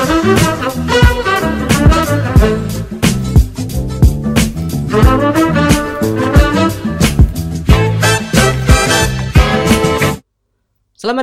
Selamat 0.00 0.16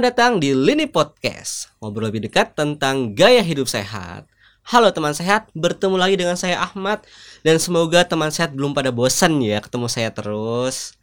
datang 0.06 0.38
di 0.38 0.54
Lini 0.54 0.86
Podcast 0.86 1.74
Ngobrol 1.82 2.14
lebih 2.14 2.30
dekat 2.30 2.54
tentang 2.54 3.18
gaya 3.18 3.42
hidup 3.42 3.66
sehat. 3.66 4.30
Halo 4.70 4.94
teman 4.94 5.18
sehat, 5.18 5.50
bertemu 5.58 5.98
lagi 5.98 6.14
dengan 6.14 6.38
saya 6.38 6.62
Ahmad. 6.62 7.02
Dan 7.42 7.58
semoga 7.58 8.06
teman 8.06 8.30
sehat 8.30 8.54
belum 8.54 8.78
pada 8.78 8.94
bosan 8.94 9.42
ya 9.42 9.58
ketemu 9.58 9.90
saya 9.90 10.14
terus 10.14 10.94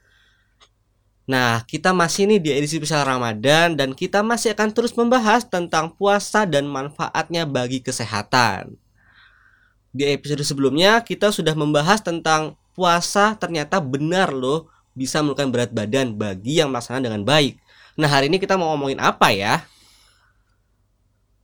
Nah, 1.25 1.65
kita 1.65 1.97
masih 1.97 2.29
nih 2.29 2.41
di 2.41 2.51
edisi 2.53 2.77
spesial 2.77 3.01
Ramadan 3.09 3.73
Dan 3.73 3.97
kita 3.97 4.21
masih 4.21 4.53
akan 4.53 4.77
terus 4.77 4.93
membahas 4.93 5.49
tentang 5.49 5.89
puasa 5.97 6.45
dan 6.45 6.69
manfaatnya 6.69 7.49
bagi 7.49 7.81
kesehatan 7.81 8.77
Di 9.89 10.13
episode 10.13 10.45
sebelumnya 10.45 11.01
kita 11.01 11.33
sudah 11.33 11.57
membahas 11.57 12.05
tentang 12.05 12.61
puasa 12.77 13.33
ternyata 13.41 13.81
benar 13.81 14.37
loh 14.37 14.69
bisa 14.93 15.25
menurunkan 15.25 15.49
berat 15.49 15.71
badan 15.73 16.13
bagi 16.13 16.61
yang 16.61 16.69
melaksanakan 16.69 17.03
dengan 17.09 17.23
baik 17.25 17.57
Nah 17.97 18.11
hari 18.11 18.29
ini 18.29 18.37
kita 18.43 18.59
mau 18.59 18.75
ngomongin 18.75 19.01
apa 19.01 19.31
ya? 19.31 19.65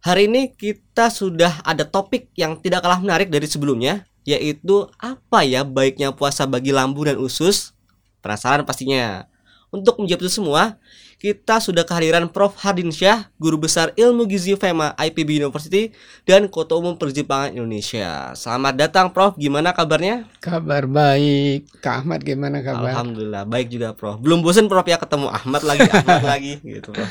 Hari 0.05 0.29
ini 0.29 0.53
kita 0.53 1.09
sudah 1.09 1.63
ada 1.65 1.89
topik 1.89 2.29
yang 2.37 2.59
tidak 2.61 2.85
kalah 2.85 3.01
menarik 3.01 3.33
dari 3.33 3.49
sebelumnya 3.49 4.05
Yaitu 4.29 4.93
apa 5.01 5.41
ya 5.41 5.65
baiknya 5.65 6.13
puasa 6.13 6.45
bagi 6.45 6.75
lambung 6.75 7.09
dan 7.09 7.17
usus? 7.17 7.73
Penasaran 8.21 8.69
pastinya 8.69 9.30
Untuk 9.71 10.03
menjawab 10.03 10.27
itu 10.27 10.43
semua 10.43 10.83
kita 11.23 11.63
sudah 11.63 11.87
kehadiran 11.87 12.27
Prof. 12.27 12.59
Hardin 12.59 12.91
Syah, 12.91 13.31
Guru 13.39 13.55
Besar 13.55 13.95
Ilmu 13.95 14.27
Gizi 14.27 14.59
FEMA 14.59 14.99
IPB 14.99 15.39
University 15.39 15.95
dan 16.27 16.51
Kota 16.51 16.75
Umum 16.75 16.99
Perjimpangan 16.99 17.55
Indonesia. 17.55 18.35
Selamat 18.35 18.75
datang 18.75 19.15
Prof, 19.15 19.39
gimana 19.39 19.71
kabarnya? 19.71 20.27
Kabar 20.43 20.91
baik. 20.91 21.71
Kak 21.79 22.03
Ahmad 22.03 22.27
gimana 22.27 22.67
kabar? 22.67 22.91
Alhamdulillah, 22.91 23.47
baik 23.47 23.71
juga 23.71 23.95
Prof. 23.95 24.19
Belum 24.19 24.43
bosan 24.43 24.67
Prof 24.67 24.83
ya 24.83 24.99
ketemu 24.99 25.31
Ahmad 25.31 25.63
lagi, 25.63 25.87
Ahmad 25.87 26.25
lagi 26.35 26.59
gitu 26.67 26.91
Prof. 26.91 27.11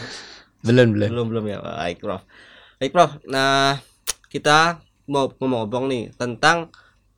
Belum, 0.60 0.92
belum. 0.92 1.10
Belum, 1.16 1.26
belum 1.32 1.46
ya. 1.48 1.58
Baik 1.64 2.04
Prof. 2.04 2.22
Baik 2.76 2.92
Prof. 2.92 3.12
Nah, 3.24 3.80
kita 4.28 4.84
mau 5.08 5.32
ngomong-ngomong 5.32 5.86
nih 5.88 6.04
tentang 6.20 6.68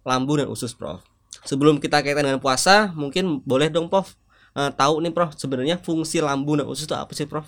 lambung 0.06 0.46
dan 0.46 0.54
usus 0.54 0.78
Prof. 0.78 1.02
Sebelum 1.42 1.82
kita 1.82 2.06
kaitan 2.06 2.30
dengan 2.30 2.38
puasa, 2.38 2.94
mungkin 2.94 3.42
boleh 3.42 3.74
dong 3.74 3.90
Prof 3.90 4.21
uh, 4.56 4.72
tahu 4.74 5.04
nih 5.04 5.14
Prof 5.14 5.38
sebenarnya 5.38 5.78
fungsi 5.80 6.24
lambung 6.24 6.60
dan 6.64 6.68
usus 6.68 6.88
itu 6.88 6.96
apa 6.96 7.12
sih 7.14 7.28
Prof? 7.28 7.48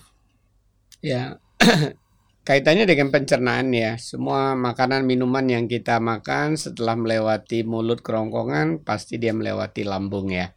Ya 1.04 1.40
kaitannya 2.48 2.84
dengan 2.84 3.08
pencernaan 3.08 3.72
ya 3.72 3.96
semua 3.96 4.52
makanan 4.56 5.08
minuman 5.08 5.48
yang 5.48 5.66
kita 5.72 6.04
makan 6.04 6.60
setelah 6.60 7.00
melewati 7.00 7.64
mulut 7.64 8.04
kerongkongan 8.04 8.84
pasti 8.84 9.16
dia 9.16 9.32
melewati 9.32 9.88
lambung 9.88 10.28
ya 10.28 10.52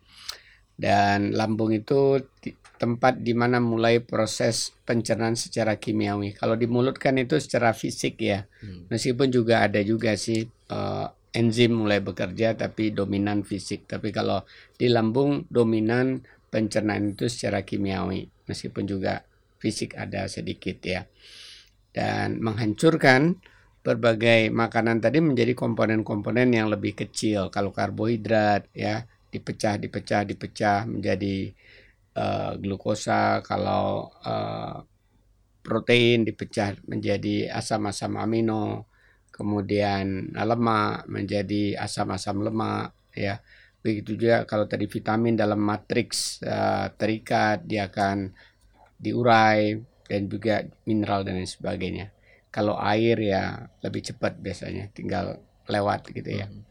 dan 0.77 1.33
lambung 1.33 1.73
itu 1.73 2.21
tempat 2.77 3.25
di 3.25 3.33
mana 3.33 3.57
mulai 3.57 4.05
proses 4.05 4.77
pencernaan 4.85 5.35
secara 5.35 5.81
kimiawi. 5.81 6.37
Kalau 6.37 6.55
di 6.55 6.69
mulut 6.69 7.01
kan 7.01 7.17
itu 7.17 7.41
secara 7.41 7.73
fisik 7.73 8.21
ya. 8.21 8.45
Hmm. 8.61 8.85
Meskipun 8.93 9.33
juga 9.33 9.65
ada 9.65 9.81
juga 9.81 10.13
sih 10.21 10.45
uh, 10.69 11.09
enzim 11.33 11.73
mulai 11.73 12.05
bekerja 12.05 12.53
tapi 12.53 12.93
dominan 12.93 13.49
fisik. 13.49 13.89
Tapi 13.89 14.13
kalau 14.13 14.45
di 14.77 14.93
lambung 14.93 15.49
dominan 15.49 16.21
pencernaan 16.57 17.13
itu 17.13 17.29
secara 17.29 17.61
kimiawi 17.61 18.33
meskipun 18.49 18.89
juga 18.89 19.29
fisik 19.61 19.93
ada 19.93 20.25
sedikit 20.25 20.81
ya. 20.81 21.05
Dan 21.93 22.41
menghancurkan 22.41 23.37
berbagai 23.85 24.49
makanan 24.49 25.05
tadi 25.05 25.21
menjadi 25.21 25.53
komponen-komponen 25.53 26.49
yang 26.49 26.73
lebih 26.73 26.97
kecil. 26.97 27.53
Kalau 27.53 27.77
karbohidrat 27.77 28.73
ya 28.73 29.05
dipecah 29.29 29.77
dipecah 29.77 30.25
dipecah 30.25 30.89
menjadi 30.89 31.53
uh, 32.17 32.57
glukosa. 32.57 33.45
Kalau 33.45 34.09
uh, 34.25 34.81
protein 35.61 36.25
dipecah 36.25 36.81
menjadi 36.89 37.53
asam-asam 37.53 38.17
amino. 38.17 38.89
Kemudian 39.29 40.33
lemak 40.33 41.05
menjadi 41.13 41.77
asam-asam 41.77 42.41
lemak 42.41 42.97
ya 43.13 43.37
Begitu 43.87 44.19
juga 44.19 44.43
kalau 44.43 44.67
tadi 44.67 44.91
vitamin 44.91 45.39
dalam 45.39 45.63
matriks 45.63 46.43
uh, 46.43 46.91
terikat 46.99 47.63
dia 47.63 47.87
akan 47.87 48.35
diurai 48.99 49.79
dan 50.11 50.27
juga 50.27 50.67
mineral 50.91 51.23
dan 51.23 51.39
lain 51.39 51.47
sebagainya. 51.47 52.11
Kalau 52.51 52.75
air 52.83 53.15
ya 53.23 53.71
lebih 53.87 54.11
cepat 54.11 54.43
biasanya 54.43 54.91
tinggal 54.91 55.39
lewat 55.71 56.11
gitu 56.11 56.35
ya. 56.35 56.51
Hmm. 56.51 56.67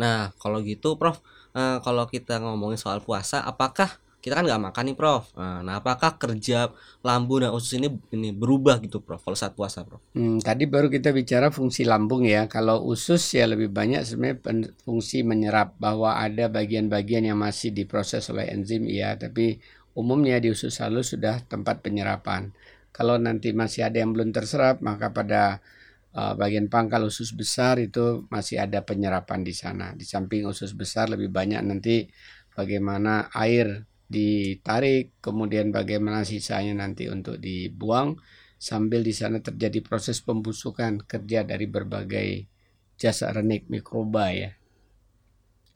Nah, 0.00 0.32
kalau 0.40 0.64
gitu 0.64 0.96
Prof, 0.96 1.20
uh, 1.52 1.84
kalau 1.84 2.08
kita 2.08 2.40
ngomongin 2.40 2.80
soal 2.80 3.04
puasa 3.04 3.44
apakah 3.44 4.00
kita 4.20 4.36
kan 4.36 4.44
nggak 4.44 4.62
makan 4.70 4.84
nih 4.92 4.96
Prof. 4.96 5.32
Nah, 5.40 5.64
nah, 5.64 5.80
apakah 5.80 6.20
kerja 6.20 6.68
lambung 7.00 7.40
dan 7.40 7.56
usus 7.56 7.80
ini 7.80 7.88
ini 8.12 8.36
berubah 8.36 8.76
gitu 8.84 9.00
Prof 9.00 9.24
kalau 9.24 9.32
saat 9.32 9.56
puasa 9.56 9.80
Prof? 9.82 10.04
Hmm, 10.12 10.36
tadi 10.44 10.68
baru 10.68 10.92
kita 10.92 11.08
bicara 11.16 11.48
fungsi 11.48 11.88
lambung 11.88 12.28
ya. 12.28 12.44
Kalau 12.44 12.84
usus 12.84 13.24
ya 13.32 13.48
lebih 13.48 13.72
banyak 13.72 14.04
sebenarnya 14.04 14.76
fungsi 14.84 15.24
menyerap 15.24 15.80
bahwa 15.80 16.20
ada 16.20 16.52
bagian-bagian 16.52 17.32
yang 17.32 17.40
masih 17.40 17.72
diproses 17.72 18.28
oleh 18.28 18.52
enzim 18.52 18.84
ya, 18.84 19.16
tapi 19.16 19.56
umumnya 19.96 20.36
di 20.36 20.52
usus 20.52 20.76
halus 20.84 21.16
sudah 21.16 21.40
tempat 21.48 21.80
penyerapan. 21.80 22.52
Kalau 22.92 23.16
nanti 23.16 23.56
masih 23.56 23.88
ada 23.88 24.04
yang 24.04 24.12
belum 24.12 24.36
terserap, 24.36 24.84
maka 24.84 25.08
pada 25.16 25.64
uh, 26.12 26.34
bagian 26.36 26.68
pangkal 26.68 27.08
usus 27.08 27.32
besar 27.32 27.80
itu 27.80 28.28
masih 28.28 28.60
ada 28.60 28.84
penyerapan 28.84 29.40
di 29.40 29.54
sana. 29.56 29.96
Di 29.96 30.04
samping 30.04 30.44
usus 30.44 30.76
besar 30.76 31.08
lebih 31.08 31.32
banyak 31.32 31.62
nanti 31.64 32.04
bagaimana 32.52 33.30
air 33.32 33.89
ditarik, 34.10 35.14
kemudian 35.22 35.70
bagaimana 35.70 36.26
sisanya 36.26 36.74
nanti 36.82 37.06
untuk 37.06 37.38
dibuang 37.38 38.18
sambil 38.58 39.06
di 39.06 39.14
sana 39.14 39.38
terjadi 39.38 39.80
proses 39.80 40.18
pembusukan 40.20 41.00
kerja 41.06 41.46
dari 41.46 41.64
berbagai 41.70 42.50
jasa 42.98 43.30
renik 43.32 43.70
mikroba 43.70 44.34
ya. 44.34 44.50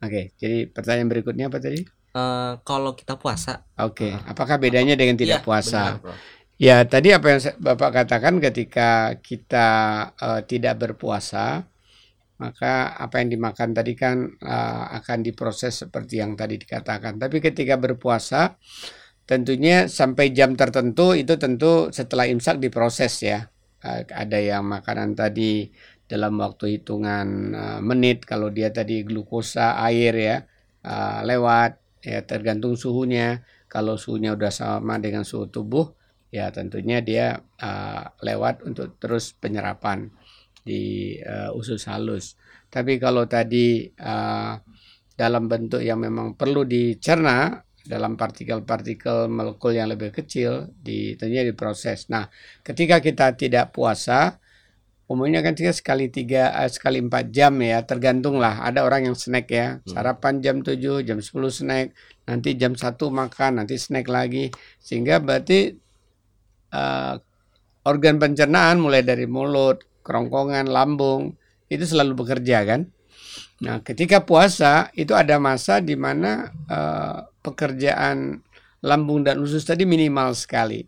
Oke, 0.03 0.35
jadi 0.37 0.69
pertanyaan 0.69 1.09
berikutnya 1.09 1.47
apa 1.47 1.57
tadi? 1.63 1.81
Uh, 2.13 2.59
kalau 2.61 2.93
kita 2.93 3.15
puasa. 3.15 3.65
Oke, 3.79 4.11
uh, 4.11 4.21
apakah 4.27 4.59
bedanya 4.59 4.93
dengan 4.93 5.17
tidak 5.17 5.41
iya, 5.41 5.45
puasa? 5.47 5.97
Benar, 5.97 6.15
ya, 6.59 6.77
tadi 6.85 7.09
apa 7.15 7.25
yang 7.31 7.41
Bapak 7.57 7.89
katakan 8.03 8.37
ketika 8.43 9.17
kita 9.23 9.67
uh, 10.19 10.41
tidak 10.45 10.77
berpuasa, 10.77 11.65
maka 12.35 12.99
apa 12.99 13.23
yang 13.23 13.39
dimakan 13.39 13.71
tadi 13.71 13.93
kan 13.95 14.27
uh, 14.43 14.91
akan 14.99 15.23
diproses 15.23 15.87
seperti 15.87 16.19
yang 16.19 16.35
tadi 16.35 16.59
dikatakan. 16.59 17.15
Tapi 17.15 17.39
ketika 17.39 17.79
berpuasa, 17.79 18.59
tentunya 19.23 19.87
sampai 19.87 20.35
jam 20.35 20.59
tertentu 20.59 21.15
itu 21.15 21.39
tentu 21.39 21.89
setelah 21.95 22.27
imsak 22.27 22.59
diproses 22.59 23.23
ya. 23.23 23.47
Uh, 23.79 24.03
ada 24.11 24.35
yang 24.35 24.67
makanan 24.67 25.15
tadi 25.15 25.71
dalam 26.05 26.37
waktu 26.37 26.79
hitungan 26.79 27.27
uh, 27.55 27.79
menit, 27.79 28.27
kalau 28.27 28.51
dia 28.51 28.69
tadi 28.69 29.07
glukosa 29.07 29.79
air 29.79 30.13
ya 30.13 30.37
uh, 30.83 31.23
lewat, 31.23 31.79
ya 32.03 32.19
tergantung 32.27 32.75
suhunya. 32.75 33.47
Kalau 33.71 33.99
suhunya 33.99 34.35
udah 34.35 34.51
sama 34.53 35.01
dengan 35.01 35.23
suhu 35.27 35.51
tubuh, 35.51 35.95
ya 36.35 36.51
tentunya 36.51 36.99
dia 36.99 37.39
uh, 37.63 38.03
lewat 38.19 38.67
untuk 38.67 38.99
terus 38.99 39.31
penyerapan 39.35 40.11
di 40.65 41.15
uh, 41.21 41.53
usus 41.53 41.85
halus. 41.85 42.33
Tapi 42.73 42.97
kalau 42.97 43.29
tadi 43.29 43.85
uh, 44.01 44.57
dalam 45.13 45.45
bentuk 45.47 45.79
yang 45.79 46.01
memang 46.01 46.33
perlu 46.33 46.65
dicerna 46.67 47.61
dalam 47.85 48.17
partikel-partikel 48.17 49.29
molekul 49.29 49.77
yang 49.77 49.93
lebih 49.93 50.09
kecil 50.09 50.73
di 50.73 51.13
tentunya 51.13 51.45
diproses. 51.45 52.09
Nah, 52.09 52.25
ketika 52.65 52.97
kita 52.97 53.37
tidak 53.37 53.71
puasa, 53.77 54.41
umumnya 55.05 55.45
kan 55.45 55.53
kita 55.53 55.69
sekali 55.69 56.09
tiga 56.09 56.49
uh, 56.57 56.65
sekali 56.65 56.97
empat 56.97 57.29
jam 57.29 57.53
ya, 57.61 57.85
tergantung 57.85 58.41
lah. 58.41 58.65
Ada 58.65 58.81
orang 58.81 59.13
yang 59.13 59.15
snack 59.15 59.47
ya, 59.53 59.77
hmm. 59.77 59.93
sarapan 59.93 60.41
jam 60.41 60.65
7, 60.65 61.05
jam 61.05 61.21
10 61.21 61.29
snack, 61.53 61.93
nanti 62.25 62.57
jam 62.57 62.73
satu 62.73 63.13
makan, 63.13 63.61
nanti 63.61 63.77
snack 63.77 64.09
lagi, 64.09 64.49
sehingga 64.81 65.21
berarti 65.21 65.77
uh, 66.73 67.15
organ 67.85 68.17
pencernaan 68.17 68.81
mulai 68.81 69.05
dari 69.05 69.29
mulut, 69.29 69.85
kerongkongan, 70.05 70.69
lambung 70.69 71.33
itu 71.67 71.83
selalu 71.83 72.13
bekerja 72.13 72.61
kan. 72.63 72.81
Nah, 73.65 73.81
ketika 73.81 74.21
puasa 74.21 74.93
itu 74.93 75.17
ada 75.17 75.41
masa 75.41 75.81
di 75.81 75.97
mana 75.97 76.53
uh, 76.69 77.25
pekerjaan 77.41 78.45
lambung 78.85 79.25
dan 79.25 79.41
usus 79.41 79.65
tadi 79.65 79.87
minimal 79.87 80.37
sekali. 80.37 80.85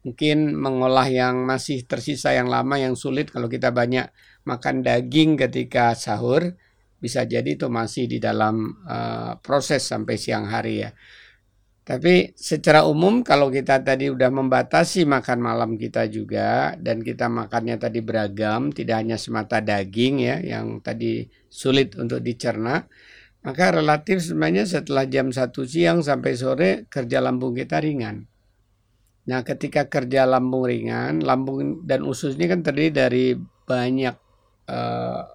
Mungkin 0.00 0.56
mengolah 0.56 1.08
yang 1.08 1.44
masih 1.44 1.84
tersisa 1.84 2.32
yang 2.32 2.48
lama 2.48 2.80
yang 2.80 2.96
sulit 2.96 3.32
kalau 3.32 3.48
kita 3.48 3.68
banyak 3.68 4.08
makan 4.48 4.80
daging 4.80 5.36
ketika 5.36 5.92
sahur 5.92 6.56
bisa 7.00 7.24
jadi 7.24 7.56
itu 7.56 7.68
masih 7.68 8.08
di 8.08 8.20
dalam 8.20 8.80
uh, 8.84 9.36
proses 9.40 9.84
sampai 9.84 10.20
siang 10.20 10.48
hari 10.48 10.84
ya. 10.84 10.90
Tapi 11.90 12.30
secara 12.38 12.86
umum 12.86 13.26
kalau 13.26 13.50
kita 13.50 13.82
tadi 13.82 14.06
udah 14.14 14.30
membatasi 14.30 15.02
makan 15.10 15.42
malam 15.42 15.74
kita 15.74 16.06
juga 16.06 16.78
dan 16.78 17.02
kita 17.02 17.26
makannya 17.26 17.82
tadi 17.82 17.98
beragam, 17.98 18.70
tidak 18.70 19.02
hanya 19.02 19.18
semata 19.18 19.58
daging 19.58 20.22
ya 20.22 20.38
yang 20.38 20.78
tadi 20.86 21.26
sulit 21.50 21.98
untuk 21.98 22.22
dicerna, 22.22 22.86
maka 23.42 23.74
relatif 23.74 24.22
sebenarnya 24.22 24.70
setelah 24.70 25.02
jam 25.10 25.34
1 25.34 25.50
siang 25.66 25.98
sampai 26.06 26.32
sore 26.38 26.70
kerja 26.86 27.18
lambung 27.18 27.58
kita 27.58 27.82
ringan. 27.82 28.22
Nah, 29.26 29.42
ketika 29.42 29.90
kerja 29.90 30.30
lambung 30.30 30.70
ringan, 30.70 31.26
lambung 31.26 31.82
dan 31.82 32.06
usus 32.06 32.38
ini 32.38 32.46
kan 32.46 32.62
terdiri 32.62 32.94
dari 32.94 33.26
banyak 33.66 34.14
uh, 34.70 35.26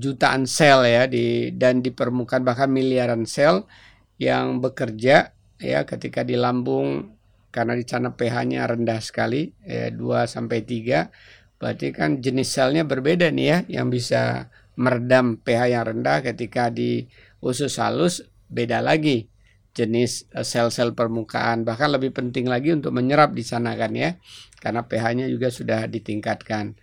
jutaan 0.00 0.48
sel 0.48 0.88
ya 0.88 1.04
di 1.04 1.52
dan 1.52 1.84
di 1.84 1.92
permukaan 1.92 2.48
bahkan 2.48 2.72
miliaran 2.72 3.28
sel 3.28 3.68
yang 4.16 4.64
bekerja 4.64 5.36
ya 5.60 5.84
ketika 5.84 6.24
di 6.24 6.34
lambung 6.34 7.16
karena 7.50 7.76
di 7.76 7.84
sana 7.84 8.14
pH-nya 8.14 8.64
rendah 8.66 9.00
sekali 9.02 9.52
ya 9.62 9.92
2 9.92 10.24
sampai 10.24 10.64
3 10.64 11.60
berarti 11.60 11.92
kan 11.92 12.24
jenis 12.24 12.48
selnya 12.48 12.88
berbeda 12.88 13.28
nih 13.28 13.46
ya 13.46 13.58
yang 13.80 13.92
bisa 13.92 14.48
meredam 14.80 15.36
pH 15.36 15.60
yang 15.76 15.84
rendah 15.84 16.24
ketika 16.24 16.72
di 16.72 17.04
usus 17.44 17.76
halus 17.76 18.24
beda 18.48 18.80
lagi 18.80 19.28
jenis 19.76 20.26
eh, 20.34 20.46
sel-sel 20.46 20.96
permukaan 20.96 21.62
bahkan 21.62 21.92
lebih 21.92 22.10
penting 22.16 22.48
lagi 22.48 22.74
untuk 22.74 22.90
menyerap 22.96 23.36
di 23.36 23.44
sana 23.44 23.76
kan 23.76 23.92
ya 23.94 24.16
karena 24.60 24.84
pH-nya 24.84 25.26
juga 25.32 25.48
sudah 25.48 25.88
ditingkatkan. 25.88 26.76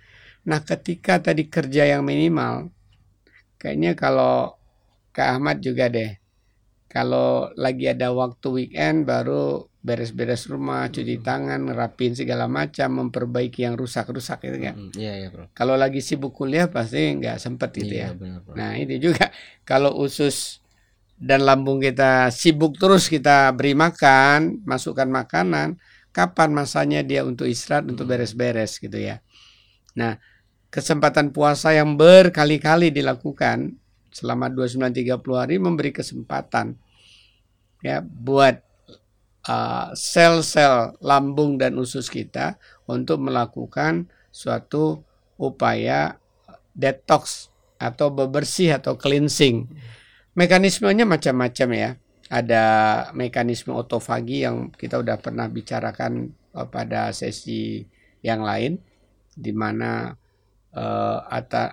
Nah, 0.50 0.60
ketika 0.66 1.22
tadi 1.22 1.46
kerja 1.46 1.86
yang 1.86 2.02
minimal 2.08 2.72
kayaknya 3.62 3.94
kalau 3.94 4.58
Kak 5.14 5.38
Ahmad 5.38 5.62
juga 5.62 5.90
deh 5.90 6.18
kalau 6.88 7.52
lagi 7.60 7.92
ada 7.92 8.16
waktu 8.16 8.48
weekend 8.48 9.04
baru 9.04 9.68
beres-beres 9.84 10.52
rumah, 10.52 10.92
cuci 10.92 11.24
tangan, 11.24 11.64
ngerapin 11.64 12.12
segala 12.12 12.52
macam, 12.52 13.08
memperbaiki 13.08 13.64
yang 13.64 13.80
rusak-rusak 13.80 14.44
itu 14.44 14.58
kan. 14.60 14.76
Mm, 14.76 14.92
iya, 15.00 15.14
iya, 15.16 15.28
Bro. 15.32 15.48
Kalau 15.56 15.80
lagi 15.80 16.04
sibuk 16.04 16.36
kuliah 16.36 16.68
pasti 16.68 17.16
nggak 17.16 17.40
sempet 17.40 17.72
gitu 17.72 17.96
iya, 17.96 18.12
ya. 18.12 18.18
Bener, 18.20 18.44
bro. 18.44 18.56
Nah, 18.56 18.76
ini 18.76 19.00
juga 19.00 19.32
kalau 19.64 19.96
usus 19.96 20.60
dan 21.16 21.48
lambung 21.48 21.80
kita 21.80 22.28
sibuk 22.36 22.76
terus 22.76 23.08
kita 23.08 23.56
beri 23.56 23.76
makan, 23.80 24.64
masukkan 24.68 25.08
makanan, 25.08 25.80
kapan 26.12 26.50
masanya 26.52 27.00
dia 27.00 27.24
untuk 27.24 27.48
istirahat, 27.48 27.88
hmm. 27.88 27.92
untuk 27.96 28.06
beres-beres 28.12 28.80
gitu 28.84 29.00
ya. 29.00 29.24
Nah, 29.96 30.20
kesempatan 30.68 31.32
puasa 31.32 31.72
yang 31.72 31.96
berkali-kali 31.96 32.92
dilakukan 32.92 33.80
selama 34.18 34.50
29 34.50 34.90
30 35.14 35.22
hari 35.38 35.62
memberi 35.62 35.94
kesempatan 35.94 36.74
ya 37.86 38.02
buat 38.02 38.66
uh, 39.46 39.94
sel-sel 39.94 40.74
uh, 40.74 40.86
lambung 41.06 41.62
dan 41.62 41.78
usus 41.78 42.10
kita 42.10 42.58
untuk 42.90 43.22
melakukan 43.22 44.10
suatu 44.34 45.06
upaya 45.38 46.18
detox 46.74 47.54
atau 47.78 48.10
bebersih 48.10 48.74
atau 48.82 48.98
cleansing. 48.98 49.70
Mekanismenya 50.34 51.06
macam-macam 51.06 51.70
ya. 51.78 51.90
Ada 52.28 52.66
mekanisme 53.16 53.72
otofagi 53.72 54.44
yang 54.44 54.74
kita 54.76 55.00
udah 55.00 55.16
pernah 55.22 55.48
bicarakan 55.48 56.34
uh, 56.58 56.66
pada 56.66 57.14
sesi 57.14 57.86
yang 58.26 58.42
lain 58.42 58.82
di 59.38 59.54
mana 59.54 60.18
uh, 60.74 61.18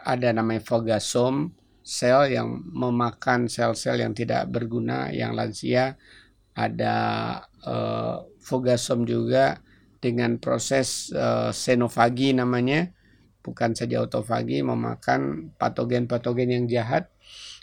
ada 0.05 0.29
namanya 0.31 0.61
fogasom 0.61 1.64
sel 1.85 2.33
yang 2.33 2.65
memakan 2.73 3.45
sel-sel 3.47 4.01
yang 4.01 4.17
tidak 4.17 4.49
berguna 4.49 5.13
yang 5.13 5.37
lansia 5.37 6.01
ada 6.57 6.97
uh, 7.67 8.25
fogasom 8.41 9.05
juga 9.05 9.61
dengan 10.01 10.41
proses 10.41 11.13
uh, 11.13 11.53
senofagi 11.53 12.33
namanya. 12.33 12.89
Bukan 13.45 13.77
saja 13.77 14.01
autofagi 14.01 14.65
memakan 14.65 15.53
patogen-patogen 15.61 16.49
yang 16.57 16.65
jahat. 16.65 17.13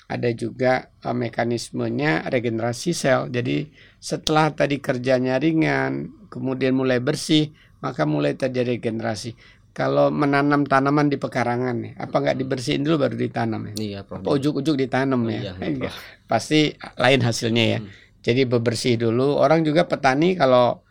Ada 0.06 0.30
juga 0.38 0.94
uh, 1.02 1.16
mekanismenya 1.18 2.30
regenerasi 2.30 2.94
sel. 2.94 3.32
Jadi 3.34 3.74
setelah 3.98 4.54
tadi 4.54 4.78
kerjanya 4.78 5.42
ringan 5.42 6.14
kemudian 6.30 6.78
mulai 6.78 7.02
bersih 7.02 7.50
maka 7.82 8.06
mulai 8.06 8.38
terjadi 8.38 8.78
regenerasi 8.78 9.34
kalau 9.72 10.12
menanam 10.12 10.68
tanaman 10.68 11.08
di 11.08 11.16
pekarangan 11.16 11.76
nih, 11.80 11.94
apa 11.96 12.12
nggak 12.12 12.36
hmm. 12.36 12.44
dibersihin 12.44 12.82
dulu 12.84 13.08
baru 13.08 13.16
ditanam 13.16 13.62
ya? 13.72 13.74
Iya, 13.80 14.00
Prof. 14.04 14.28
Ujuk-ujuk 14.28 14.76
ditanam 14.76 15.24
oh, 15.24 15.32
ya? 15.32 15.56
Iya, 15.56 15.68
iya, 15.88 15.92
Pasti 16.28 16.76
lain 17.00 17.24
hasilnya 17.24 17.66
ya. 17.66 17.80
Hmm. 17.80 17.90
Jadi 18.20 18.42
bebersih 18.44 19.00
dulu. 19.00 19.40
Orang 19.40 19.64
juga 19.64 19.88
petani 19.88 20.36
kalau 20.36 20.84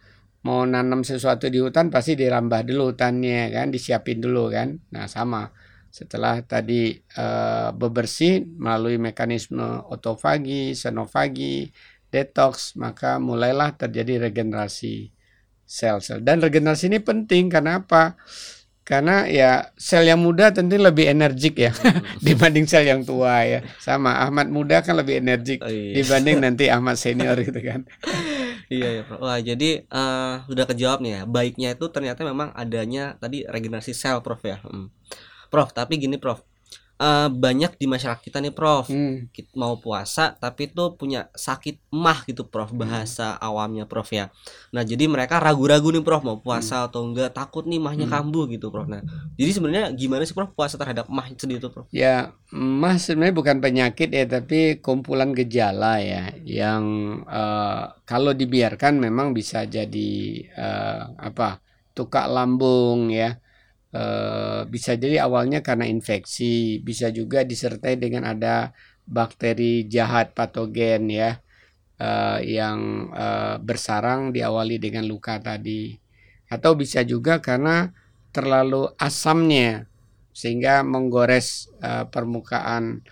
mau 0.48 0.64
nanam 0.64 1.04
sesuatu 1.04 1.52
di 1.52 1.60
hutan 1.60 1.92
pasti 1.92 2.16
dirambah 2.16 2.64
dulu 2.64 2.96
hutannya 2.96 3.52
kan, 3.52 3.68
disiapin 3.68 4.24
dulu 4.24 4.48
kan. 4.48 4.80
Nah 4.96 5.04
sama. 5.04 5.52
Setelah 5.90 6.40
tadi 6.46 6.96
uh, 7.18 7.74
bebersih 7.76 8.46
melalui 8.46 8.96
mekanisme 8.96 9.84
otofagi, 9.90 10.72
senofagi, 10.72 11.68
detox, 12.08 12.80
maka 12.80 13.20
mulailah 13.20 13.76
terjadi 13.76 14.30
regenerasi 14.30 15.12
sel-sel. 15.68 16.22
Dan 16.24 16.42
regenerasi 16.42 16.90
ini 16.90 16.98
penting 16.98 17.46
karena 17.46 17.82
apa? 17.82 18.18
Karena 18.90 19.22
ya 19.30 19.70
sel 19.78 20.02
yang 20.02 20.18
muda 20.18 20.50
tentu 20.50 20.74
lebih 20.74 21.06
energik 21.06 21.62
ya 21.62 21.70
hmm. 21.70 22.18
dibanding 22.26 22.66
sel 22.66 22.82
yang 22.82 23.06
tua 23.06 23.46
ya 23.46 23.62
sama 23.78 24.18
Ahmad 24.26 24.50
muda 24.50 24.82
kan 24.82 24.98
lebih 24.98 25.22
energik 25.22 25.62
oh, 25.62 25.70
iya. 25.70 26.02
dibanding 26.02 26.36
nanti 26.50 26.66
Ahmad 26.66 26.98
senior 26.98 27.38
gitu 27.38 27.62
kan 27.62 27.86
iya 28.66 28.98
ya 28.98 29.02
Prof. 29.06 29.22
Wah 29.22 29.38
jadi 29.38 29.86
uh, 29.86 30.42
sudah 30.50 30.66
kejawab 30.66 31.06
nih 31.06 31.12
ya 31.14 31.22
baiknya 31.22 31.78
itu 31.78 31.86
ternyata 31.94 32.26
memang 32.26 32.50
adanya 32.50 33.14
tadi 33.22 33.46
regenerasi 33.46 33.94
sel 33.94 34.26
Prof 34.26 34.42
ya 34.42 34.58
hmm. 34.58 34.90
Prof 35.54 35.70
tapi 35.70 35.94
gini 35.94 36.18
Prof 36.18 36.49
uh, 37.00 37.28
banyak 37.32 37.80
di 37.80 37.88
masyarakat 37.88 38.20
kita 38.20 38.38
nih 38.44 38.52
Prof 38.52 38.92
hmm. 38.92 39.32
mau 39.56 39.80
puasa 39.80 40.36
tapi 40.36 40.68
tuh 40.68 40.94
punya 40.94 41.32
sakit 41.32 41.80
mah 41.90 42.22
gitu 42.28 42.44
Prof 42.46 42.70
hmm. 42.70 42.78
bahasa 42.84 43.34
hmm. 43.34 43.40
awamnya 43.40 43.84
Prof 43.88 44.12
ya 44.12 44.28
nah 44.70 44.84
jadi 44.84 45.08
mereka 45.08 45.40
ragu-ragu 45.40 45.88
nih 45.88 46.04
Prof 46.04 46.22
mau 46.22 46.38
puasa 46.38 46.84
hmm. 46.84 46.86
atau 46.92 47.00
enggak 47.08 47.32
takut 47.32 47.64
nih 47.64 47.80
mahnya 47.80 48.06
hmm. 48.06 48.14
kambuh 48.14 48.44
gitu 48.52 48.68
Prof 48.68 48.86
nah 48.86 49.00
jadi 49.40 49.50
sebenarnya 49.56 49.84
gimana 49.96 50.22
sih 50.28 50.36
Prof 50.36 50.52
puasa 50.52 50.76
terhadap 50.76 51.08
mah 51.08 51.26
sendiri 51.32 51.58
itu 51.58 51.72
Prof 51.72 51.88
ya 51.90 52.36
mah 52.52 53.00
sebenarnya 53.00 53.34
bukan 53.34 53.56
penyakit 53.64 54.12
ya 54.12 54.28
tapi 54.28 54.78
kumpulan 54.84 55.32
gejala 55.32 55.98
ya 56.04 56.36
yang 56.44 56.84
uh, 57.24 57.96
kalau 58.04 58.36
dibiarkan 58.36 59.00
memang 59.00 59.32
bisa 59.32 59.64
jadi 59.64 60.44
uh, 60.54 61.16
apa 61.16 61.64
tukak 61.96 62.30
lambung 62.30 63.10
ya 63.10 63.40
Eh, 63.90 64.62
bisa 64.70 64.94
jadi 64.94 65.26
awalnya 65.26 65.66
karena 65.66 65.82
infeksi, 65.82 66.78
bisa 66.78 67.10
juga 67.10 67.42
disertai 67.42 67.98
dengan 67.98 68.22
ada 68.22 68.70
bakteri 69.02 69.90
jahat 69.90 70.30
patogen 70.30 71.10
ya 71.10 71.42
uh, 71.98 72.38
yang 72.38 73.10
uh, 73.10 73.58
bersarang 73.58 74.30
diawali 74.30 74.78
dengan 74.78 75.02
luka 75.10 75.42
tadi, 75.42 75.98
atau 76.46 76.78
bisa 76.78 77.02
juga 77.02 77.42
karena 77.42 77.90
terlalu 78.30 78.94
asamnya 78.94 79.90
sehingga 80.30 80.86
menggores 80.86 81.66
uh, 81.82 82.06
permukaan 82.06 83.02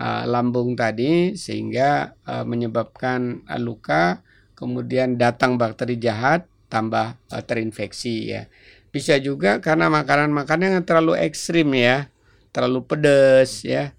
uh, 0.00 0.24
lambung 0.24 0.72
tadi 0.72 1.36
sehingga 1.36 2.16
uh, 2.24 2.48
menyebabkan 2.48 3.44
uh, 3.44 3.60
luka, 3.60 4.24
kemudian 4.56 5.20
datang 5.20 5.60
bakteri 5.60 6.00
jahat 6.00 6.48
tambah 6.72 7.20
terinfeksi 7.44 8.32
ya. 8.32 8.48
Bisa 8.94 9.18
juga 9.18 9.58
karena 9.58 9.90
makanan-makanan 9.90 10.78
yang 10.78 10.84
terlalu 10.86 11.18
ekstrim 11.18 11.74
ya, 11.74 12.06
terlalu 12.54 12.86
pedas 12.86 13.66
ya. 13.66 13.90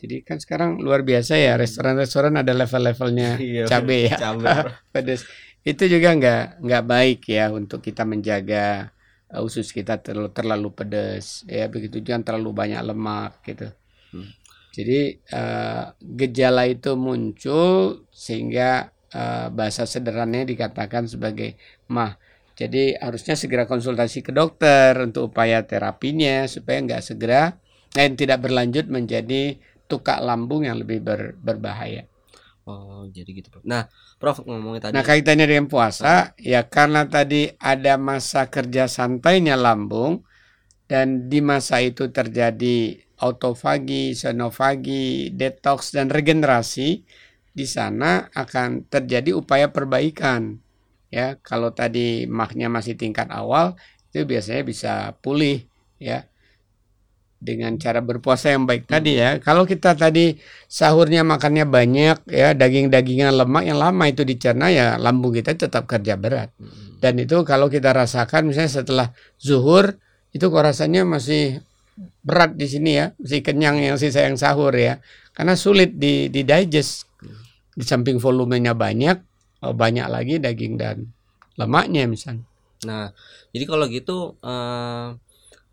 Jadi 0.00 0.24
kan 0.24 0.40
sekarang 0.40 0.80
luar 0.80 1.04
biasa 1.04 1.36
ya 1.36 1.60
restoran-restoran 1.60 2.40
ada 2.40 2.56
level-levelnya 2.56 3.36
iya, 3.44 3.68
cabai 3.68 4.08
ya, 4.08 4.16
pedas. 4.96 5.28
Itu 5.60 5.84
juga 5.92 6.16
nggak 6.16 6.64
nggak 6.64 6.84
baik 6.88 7.20
ya 7.28 7.52
untuk 7.52 7.84
kita 7.84 8.08
menjaga 8.08 8.96
uh, 9.28 9.44
usus 9.44 9.68
kita 9.76 10.00
terlalu 10.00 10.32
terlalu 10.32 10.68
pedas 10.72 11.44
ya 11.44 11.68
begitu 11.68 12.00
juga 12.00 12.16
terlalu 12.24 12.50
banyak 12.56 12.80
lemak 12.80 13.44
gitu. 13.44 13.68
Hmm. 14.16 14.32
Jadi 14.72 15.20
uh, 15.36 15.92
gejala 16.00 16.64
itu 16.64 16.96
muncul 16.96 18.08
sehingga 18.08 18.88
uh, 19.12 19.52
bahasa 19.52 19.84
sederhananya 19.84 20.48
dikatakan 20.48 21.04
sebagai 21.10 21.60
mah 21.90 22.16
jadi 22.60 23.00
harusnya 23.00 23.40
segera 23.40 23.64
konsultasi 23.64 24.20
ke 24.20 24.36
dokter 24.36 24.92
untuk 25.00 25.32
upaya 25.32 25.64
terapinya 25.64 26.44
supaya 26.44 26.84
nggak 26.84 27.00
segera 27.00 27.56
dan 27.96 28.20
tidak 28.20 28.44
berlanjut 28.44 28.84
menjadi 28.92 29.56
tukak 29.88 30.20
lambung 30.20 30.68
yang 30.68 30.76
lebih 30.76 31.00
ber, 31.00 31.40
berbahaya. 31.40 32.04
Oh, 32.68 33.08
jadi 33.08 33.32
gitu, 33.32 33.48
Prof. 33.48 33.64
Nah, 33.64 33.88
Prof 34.20 34.44
ngomongin 34.44 34.78
tadi. 34.84 34.92
Nah, 34.92 35.00
kaitannya 35.00 35.48
dengan 35.48 35.72
puasa, 35.72 36.36
ya 36.36 36.68
karena 36.68 37.08
tadi 37.08 37.48
ada 37.56 37.96
masa 37.96 38.52
kerja 38.52 38.86
santainya 38.86 39.56
lambung 39.56 40.20
dan 40.84 41.32
di 41.32 41.40
masa 41.40 41.80
itu 41.80 42.12
terjadi 42.12 43.00
autofagi, 43.24 44.12
senofagi, 44.12 45.32
detox 45.32 45.96
dan 45.96 46.12
regenerasi, 46.12 47.02
di 47.50 47.66
sana 47.66 48.28
akan 48.36 48.84
terjadi 48.86 49.32
upaya 49.32 49.72
perbaikan. 49.72 50.60
Ya, 51.10 51.34
kalau 51.42 51.74
tadi 51.74 52.30
mahnya 52.30 52.70
masih 52.70 52.94
tingkat 52.94 53.26
awal, 53.34 53.74
itu 54.14 54.22
biasanya 54.22 54.62
bisa 54.62 54.92
pulih 55.18 55.66
ya 55.98 56.30
dengan 57.40 57.80
cara 57.80 58.04
berpuasa 58.04 58.52
yang 58.52 58.68
baik 58.68 58.84
hmm. 58.86 58.92
tadi 58.92 59.12
ya. 59.16 59.40
Kalau 59.40 59.64
kita 59.64 59.96
tadi 59.96 60.36
sahurnya 60.68 61.24
makannya 61.24 61.64
banyak 61.66 62.28
ya, 62.28 62.52
daging-dagingan 62.52 63.32
lemak 63.32 63.64
yang 63.64 63.80
lama 63.80 64.04
itu 64.06 64.22
dicerna 64.22 64.68
ya 64.68 65.00
lambung 65.00 65.32
kita 65.32 65.56
tetap 65.56 65.88
kerja 65.88 66.14
berat. 66.20 66.52
Hmm. 66.60 67.00
Dan 67.00 67.16
itu 67.16 67.40
kalau 67.48 67.72
kita 67.72 67.96
rasakan 67.96 68.52
misalnya 68.52 68.70
setelah 68.84 69.08
zuhur 69.40 69.96
itu 70.30 70.46
kok 70.46 70.62
rasanya 70.62 71.02
masih 71.08 71.64
berat 72.20 72.54
di 72.54 72.68
sini 72.68 73.00
ya, 73.00 73.06
masih 73.16 73.40
kenyang 73.40 73.80
yang 73.80 73.96
sisa 73.96 74.28
yang 74.28 74.36
sahur 74.36 74.76
ya. 74.76 75.00
Karena 75.32 75.56
sulit 75.56 75.96
di 75.96 76.28
di 76.28 76.44
digest. 76.44 77.08
Di 77.70 77.86
samping 77.86 78.18
volumenya 78.20 78.76
banyak, 78.76 79.29
banyak 79.60 80.06
lagi 80.08 80.40
daging 80.40 80.80
dan 80.80 81.12
lemaknya 81.60 82.08
misalnya. 82.08 82.44
Nah, 82.88 83.12
jadi 83.52 83.64
kalau 83.68 83.84
gitu 83.92 84.40
uh, 84.40 85.12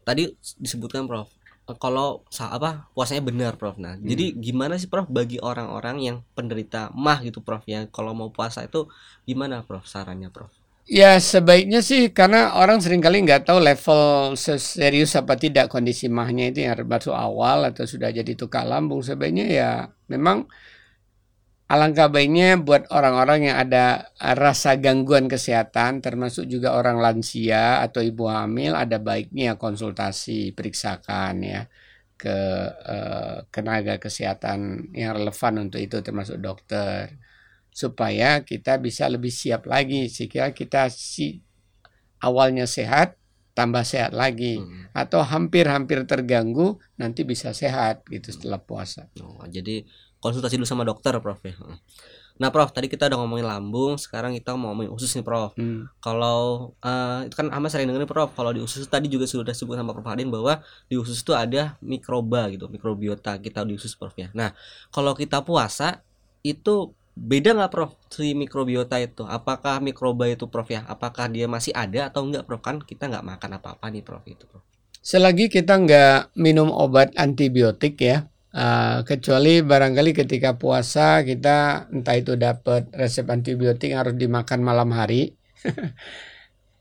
tadi 0.03 0.36
disebutkan 0.60 1.08
Prof 1.08 1.32
kalau 1.75 2.24
apa 2.39 2.88
puasanya 2.96 3.24
benar 3.27 3.60
Prof. 3.60 3.75
Nah, 3.75 4.00
hmm. 4.00 4.08
jadi 4.08 4.25
gimana 4.39 4.79
sih 4.79 4.88
Prof 4.88 5.12
bagi 5.12 5.36
orang-orang 5.44 6.00
yang 6.00 6.17
penderita 6.32 6.88
mah 6.96 7.20
gitu 7.24 7.44
Prof 7.44 7.67
ya 7.67 7.91
kalau 7.91 8.15
mau 8.15 8.32
puasa 8.32 8.63
itu 8.63 8.88
gimana 9.27 9.67
Prof 9.67 9.84
sarannya 9.84 10.32
Prof? 10.32 10.48
Ya 10.88 11.20
sebaiknya 11.20 11.84
sih 11.84 12.15
karena 12.15 12.56
orang 12.56 12.79
sering 12.79 13.03
kali 13.03 13.20
nggak 13.20 13.44
tahu 13.44 13.60
level 13.60 14.32
serius 14.39 15.20
apa 15.20 15.36
tidak 15.36 15.67
kondisi 15.67 16.08
mahnya 16.08 16.48
itu 16.48 16.63
yang 16.63 16.79
baru 16.88 17.12
awal 17.12 17.67
atau 17.67 17.84
sudah 17.84 18.08
jadi 18.08 18.32
tukar 18.39 18.63
lambung 18.63 19.03
sebaiknya 19.03 19.51
ya 19.51 19.72
memang 20.08 20.48
Alangkah 21.68 22.08
baiknya 22.08 22.56
buat 22.56 22.88
orang-orang 22.96 23.52
yang 23.52 23.58
ada 23.60 24.16
rasa 24.24 24.80
gangguan 24.80 25.28
kesehatan, 25.28 26.00
termasuk 26.00 26.48
juga 26.48 26.72
orang 26.80 26.96
lansia 26.96 27.84
atau 27.84 28.00
ibu 28.00 28.32
hamil, 28.32 28.72
ada 28.72 29.04
baiknya 29.04 29.60
konsultasi, 29.60 30.56
periksakan 30.56 31.44
ya 31.44 31.68
ke 32.16 32.38
eh, 32.72 33.38
tenaga 33.52 34.00
kesehatan 34.00 34.90
yang 34.96 35.20
relevan 35.20 35.68
untuk 35.68 35.84
itu, 35.84 36.00
termasuk 36.00 36.40
dokter, 36.40 37.20
supaya 37.68 38.48
kita 38.48 38.80
bisa 38.80 39.12
lebih 39.12 39.30
siap 39.30 39.68
lagi. 39.68 40.08
Jika 40.08 40.56
kita 40.56 40.88
si 40.88 41.44
awalnya 42.24 42.64
sehat, 42.64 43.20
tambah 43.52 43.84
sehat 43.84 44.16
lagi, 44.16 44.56
hmm. 44.56 44.96
atau 44.96 45.20
hampir-hampir 45.20 46.08
terganggu, 46.08 46.80
nanti 46.96 47.28
bisa 47.28 47.52
sehat 47.52 48.08
gitu 48.08 48.32
setelah 48.32 48.64
puasa. 48.64 49.12
Oh, 49.20 49.44
jadi 49.50 49.84
konsultasi 50.27 50.60
dulu 50.60 50.67
sama 50.67 50.84
dokter 50.84 51.15
prof 51.24 51.39
ya. 51.41 51.55
Nah 52.38 52.53
prof 52.53 52.69
tadi 52.69 52.86
kita 52.86 53.10
udah 53.10 53.17
ngomongin 53.17 53.48
lambung 53.50 53.98
sekarang 53.98 54.38
kita 54.38 54.53
mau 54.53 54.72
ngomongin 54.72 54.93
usus 54.93 55.10
nih 55.17 55.25
prof. 55.25 55.57
Hmm. 55.57 55.89
kalau 55.98 56.72
uh, 56.86 57.25
itu 57.25 57.34
kan 57.34 57.50
Ahmad 57.50 57.74
sering 57.74 57.89
dengerin 57.89 58.05
prof 58.05 58.29
kalau 58.38 58.53
di 58.53 58.62
usus 58.62 58.86
tadi 58.86 59.10
juga 59.10 59.25
sudah 59.25 59.53
disebut 59.53 59.74
sama 59.74 59.91
prof. 59.98 60.05
Adin 60.05 60.29
bahwa 60.29 60.62
di 60.86 60.96
usus 60.96 61.25
itu 61.25 61.34
ada 61.34 61.75
mikroba 61.81 62.48
gitu 62.53 62.69
mikrobiota 62.69 63.41
kita 63.41 63.65
di 63.65 63.74
usus 63.74 63.98
prof 63.98 64.13
ya. 64.13 64.29
Nah 64.38 64.53
kalau 64.93 65.17
kita 65.17 65.41
puasa 65.41 66.05
itu 66.46 66.93
beda 67.17 67.57
nggak 67.57 67.72
prof 67.74 67.91
si 68.13 68.38
mikrobiota 68.38 69.01
itu? 69.01 69.25
Apakah 69.25 69.81
mikroba 69.81 70.29
itu 70.29 70.46
prof 70.46 70.69
ya 70.69 70.86
apakah 70.86 71.25
dia 71.25 71.50
masih 71.50 71.74
ada 71.74 72.13
atau 72.13 72.22
enggak 72.22 72.46
prof? 72.46 72.62
Kan 72.62 72.86
kita 72.86 73.10
nggak 73.10 73.25
makan 73.25 73.50
apa 73.57 73.67
apa 73.74 73.86
nih 73.89 74.05
prof 74.05 74.22
itu 74.29 74.46
prof. 74.46 74.62
Selagi 75.01 75.50
kita 75.50 75.74
nggak 75.74 76.38
minum 76.38 76.69
obat 76.69 77.15
antibiotik 77.17 77.98
ya 77.98 78.29
Uh, 78.58 79.06
kecuali 79.06 79.62
barangkali 79.62 80.18
ketika 80.18 80.58
puasa 80.58 81.22
kita 81.22 81.86
entah 81.94 82.18
itu 82.18 82.34
dapat 82.34 82.90
resep 82.90 83.30
antibiotik 83.30 83.94
harus 83.94 84.18
dimakan 84.18 84.66
malam 84.66 84.90
hari. 84.98 85.38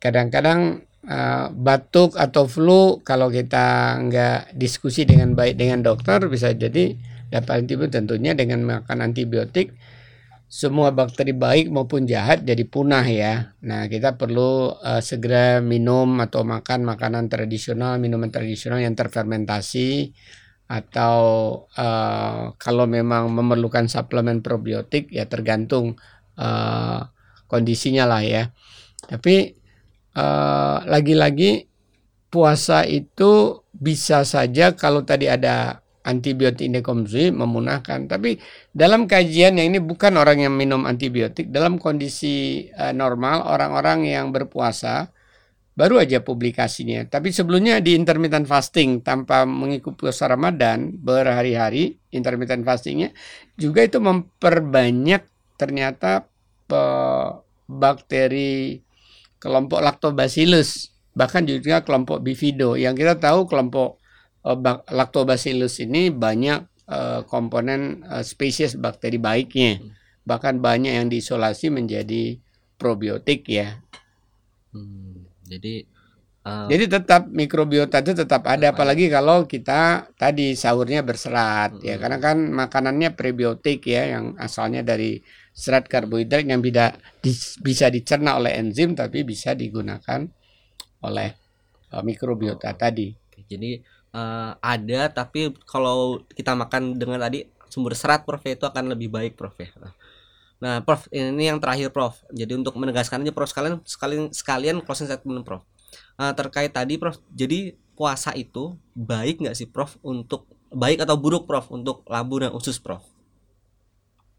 Kadang-kadang 0.03 0.89
uh, 1.05 1.53
batuk 1.53 2.17
atau 2.17 2.49
flu 2.49 3.05
kalau 3.05 3.29
kita 3.29 3.93
nggak 4.09 4.57
diskusi 4.57 5.05
dengan 5.05 5.37
baik 5.37 5.61
dengan 5.61 5.85
dokter 5.85 6.25
bisa 6.33 6.49
jadi 6.57 6.97
dapat 7.29 7.69
antibiotik 7.69 7.93
tentunya 7.93 8.33
dengan 8.33 8.65
makan 8.65 9.13
antibiotik 9.13 9.77
semua 10.49 10.97
bakteri 10.97 11.37
baik 11.37 11.69
maupun 11.69 12.09
jahat 12.09 12.41
jadi 12.41 12.65
punah 12.65 13.05
ya. 13.05 13.53
Nah 13.61 13.85
kita 13.85 14.17
perlu 14.17 14.73
uh, 14.81 15.05
segera 15.05 15.61
minum 15.61 16.09
atau 16.25 16.41
makan 16.41 16.89
makanan 16.89 17.29
tradisional, 17.29 18.01
minuman 18.01 18.33
tradisional 18.33 18.81
yang 18.81 18.97
terfermentasi 18.97 20.17
atau 20.67 21.19
uh, 21.79 22.51
kalau 22.59 22.85
memang 22.91 23.31
memerlukan 23.31 23.87
suplemen 23.87 24.43
probiotik 24.43 25.07
ya 25.15 25.31
tergantung 25.31 25.95
uh, 26.35 27.07
kondisinya 27.47 28.05
lah 28.07 28.23
ya. 28.27 28.51
Tapi 29.07 29.55
uh, 30.19 30.83
lagi-lagi 30.83 31.71
puasa 32.27 32.83
itu 32.83 33.63
bisa 33.71 34.27
saja 34.27 34.75
kalau 34.75 35.07
tadi 35.07 35.31
ada 35.31 35.87
antibiotik 36.07 36.67
dikonsumsi 36.71 37.31
memunahkan. 37.31 38.11
Tapi 38.11 38.39
dalam 38.75 39.07
kajian 39.07 39.59
yang 39.59 39.71
ini 39.75 39.79
bukan 39.79 40.19
orang 40.19 40.43
yang 40.43 40.55
minum 40.55 40.83
antibiotik 40.83 41.51
dalam 41.55 41.79
kondisi 41.79 42.67
uh, 42.75 42.91
normal 42.91 43.47
orang-orang 43.47 44.07
yang 44.11 44.35
berpuasa 44.35 45.15
baru 45.77 46.01
aja 46.01 46.25
publikasinya. 46.25 47.05
Tapi 47.07 47.31
sebelumnya 47.31 47.79
di 47.85 47.93
intermittent 47.93 48.49
fasting 48.49 49.05
tanpa 49.05 49.45
mengikuti 49.45 50.09
puasa 50.09 50.27
Ramadan 50.27 50.97
berhari-hari 50.97 52.01
intermittent 52.11 52.65
fastingnya 52.65 53.13
juga 53.61 53.85
itu 53.85 54.01
memperbanyak 54.01 55.23
ternyata 55.61 56.25
bakteri 57.69 58.83
kelompok 59.39 59.79
lactobacillus 59.79 60.91
bahkan 61.17 61.47
juga 61.47 61.81
kelompok 61.87 62.21
bifido 62.21 62.75
yang 62.75 62.93
kita 62.93 63.17
tahu 63.17 63.47
kelompok 63.47 64.03
uh, 64.43 64.59
lactobacillus 64.91 65.79
ini 65.81 66.11
banyak 66.11 66.67
uh, 66.91 67.23
komponen 67.25 68.03
uh, 68.05 68.27
spesies 68.27 68.75
bakteri 68.75 69.17
baiknya 69.17 69.79
bahkan 70.27 70.59
banyak 70.59 70.93
yang 70.99 71.07
diisolasi 71.07 71.71
menjadi 71.71 72.43
probiotik 72.77 73.47
ya. 73.47 73.79
Hmm. 74.75 75.26
Jadi 75.47 75.87
uh, 76.45 76.67
jadi 76.69 76.85
tetap 77.01 77.31
mikrobiota 77.31 78.03
itu 78.03 78.13
tetap 78.13 78.43
ada 78.47 78.75
apalagi 78.75 79.07
kalau 79.11 79.47
kita 79.47 80.11
tadi 80.19 80.53
sahurnya 80.59 81.07
berserat 81.07 81.79
uh, 81.79 81.83
ya 81.83 81.97
karena 81.97 82.19
kan 82.19 82.37
makanannya 82.51 83.15
prebiotik 83.15 83.87
ya 83.87 84.19
yang 84.19 84.35
asalnya 84.37 84.83
dari 84.83 85.23
serat 85.57 85.89
karbohidrat 85.89 86.45
yang 86.45 86.61
tidak 86.61 87.01
di, 87.25 87.33
bisa 87.65 87.89
dicerna 87.89 88.37
oleh 88.37 88.61
enzim 88.61 88.93
tapi 88.93 89.25
bisa 89.25 89.57
digunakan 89.57 90.29
oleh 91.01 91.31
uh, 91.97 92.03
mikrobiota 92.05 92.71
oh, 92.73 92.77
tadi. 92.77 93.09
Jadi 93.47 93.79
uh, 94.13 94.59
ada 94.59 95.09
tapi 95.15 95.55
kalau 95.65 96.21
kita 96.35 96.53
makan 96.59 96.99
dengan 96.99 97.23
tadi 97.23 97.47
sumber 97.71 97.95
serat 97.95 98.27
Prof 98.27 98.43
itu 98.45 98.65
akan 98.67 98.93
lebih 98.97 99.09
baik 99.09 99.33
Prof 99.39 99.55
ya. 99.57 99.71
Nah, 100.57 100.81
Prof, 100.81 101.05
ini 101.13 101.53
yang 101.53 101.61
terakhir, 101.61 101.93
Prof. 101.93 102.17
Jadi 102.33 102.57
untuk 102.57 102.77
menegaskan 102.81 103.21
aja, 103.21 103.33
Prof, 103.33 103.49
sekalian 103.49 103.77
sekalian 103.85 104.25
sekalian 104.33 104.77
closing 104.81 105.09
statement, 105.09 105.45
Prof. 105.45 105.63
Nah, 106.17 106.33
terkait 106.33 106.73
tadi, 106.73 106.97
Prof. 106.97 107.21
Jadi 107.29 107.77
puasa 107.93 108.33
itu 108.33 108.77
baik 108.97 109.45
nggak 109.45 109.57
sih, 109.57 109.69
Prof, 109.69 110.01
untuk 110.01 110.49
baik 110.73 111.05
atau 111.05 111.17
buruk, 111.21 111.45
Prof, 111.45 111.69
untuk 111.69 112.05
lambung 112.09 112.41
dan 112.41 112.53
usus, 112.57 112.81
Prof? 112.81 113.05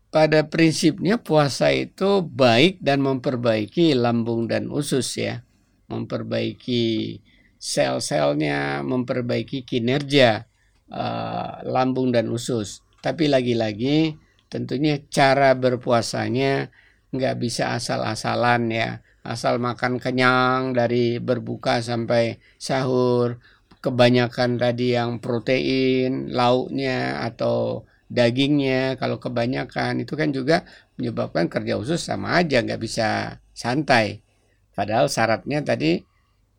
Pada 0.07 0.41
prinsipnya 0.41 1.19
puasa 1.19 1.69
itu 1.69 2.23
baik 2.23 2.79
dan 2.81 3.03
memperbaiki 3.03 3.93
lambung 3.93 4.47
dan 4.49 4.71
usus 4.71 5.19
ya, 5.19 5.43
memperbaiki 5.91 7.19
sel-selnya, 7.59 8.81
memperbaiki 8.87 9.67
kinerja 9.67 10.47
uh, 10.89 11.61
lambung 11.67 12.09
dan 12.09 12.31
usus. 12.31 12.81
Tapi 13.03 13.27
lagi-lagi 13.27 14.15
tentunya 14.47 14.99
cara 15.11 15.53
berpuasanya 15.55 16.71
nggak 17.11 17.35
bisa 17.39 17.75
asal-asalan 17.75 18.71
ya. 18.71 18.89
Asal 19.27 19.59
makan 19.59 19.99
kenyang 19.99 20.71
dari 20.71 21.19
berbuka 21.19 21.83
sampai 21.83 22.39
sahur 22.55 23.43
kebanyakan 23.83 24.55
tadi 24.55 24.95
yang 24.95 25.19
protein 25.19 26.31
lauknya 26.31 27.23
atau 27.27 27.83
dagingnya 28.07 28.95
kalau 28.95 29.19
kebanyakan. 29.19 30.03
Itu 30.03 30.15
kan 30.15 30.31
juga 30.31 30.63
menyebabkan 30.95 31.51
kerja 31.51 31.75
usus 31.75 31.99
sama 31.99 32.39
aja 32.39 32.63
nggak 32.63 32.81
bisa 32.81 33.39
santai. 33.51 34.23
Padahal 34.71 35.11
syaratnya 35.11 35.59
tadi 35.65 35.99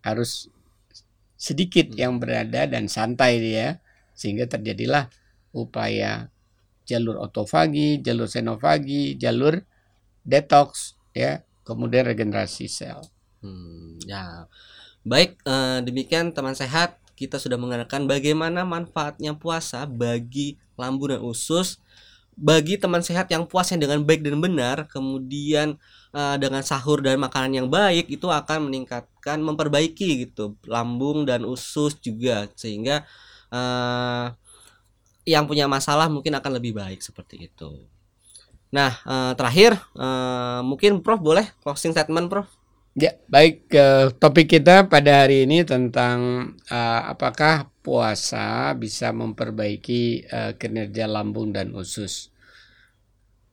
harus 0.05 0.53
sedikit 1.39 1.89
yang 1.95 2.19
berada 2.19 2.67
dan 2.67 2.91
santai 2.91 3.39
dia 3.39 3.79
sehingga 4.13 4.51
terjadilah 4.51 5.07
upaya 5.55 6.29
jalur 6.89 7.21
otofagi, 7.21 8.01
jalur 8.01 8.25
senofagi, 8.25 9.21
jalur 9.21 9.61
detox 10.25 10.97
ya, 11.13 11.45
kemudian 11.69 12.09
regenerasi 12.09 12.65
sel. 12.65 13.05
Hmm, 13.45 14.01
ya. 14.09 14.49
Baik, 15.05 15.37
eh, 15.45 15.79
demikian 15.85 16.33
teman 16.33 16.57
sehat, 16.57 16.97
kita 17.13 17.37
sudah 17.37 17.61
mengenalkan 17.61 18.09
bagaimana 18.09 18.65
manfaatnya 18.65 19.37
puasa 19.37 19.85
bagi 19.85 20.57
lambung 20.81 21.13
dan 21.13 21.21
usus 21.21 21.77
bagi 22.39 22.79
teman 22.79 23.03
sehat 23.03 23.27
yang 23.35 23.51
puasnya 23.51 23.83
dengan 23.83 24.07
baik 24.07 24.23
dan 24.23 24.39
benar, 24.39 24.87
kemudian 24.87 25.75
uh, 26.15 26.39
dengan 26.39 26.63
sahur 26.63 27.03
dan 27.03 27.19
makanan 27.19 27.51
yang 27.51 27.69
baik 27.69 28.07
itu 28.07 28.31
akan 28.31 28.71
meningkatkan, 28.71 29.43
memperbaiki 29.43 30.23
gitu 30.31 30.55
lambung 30.71 31.27
dan 31.27 31.43
usus 31.43 31.99
juga 31.99 32.47
sehingga 32.55 33.03
uh, 33.51 34.31
yang 35.29 35.45
punya 35.45 35.69
masalah 35.69 36.09
mungkin 36.09 36.33
akan 36.41 36.57
lebih 36.57 36.73
baik 36.81 37.05
seperti 37.05 37.53
itu. 37.53 37.85
Nah 38.73 38.97
uh, 39.05 39.33
terakhir 39.37 39.77
uh, 39.93 40.65
mungkin 40.65 41.05
Prof 41.05 41.21
boleh 41.21 41.45
closing 41.61 41.93
statement 41.93 42.33
Prof. 42.33 42.49
Ya, 42.99 43.15
baik 43.31 43.71
topik 44.19 44.59
kita 44.59 44.91
pada 44.91 45.23
hari 45.23 45.47
ini 45.47 45.63
tentang 45.63 46.51
uh, 46.67 47.03
apakah 47.07 47.71
puasa 47.79 48.75
bisa 48.75 49.15
memperbaiki 49.15 50.27
kinerja 50.59 51.07
lambung 51.07 51.55
dan 51.55 51.79
usus. 51.79 52.35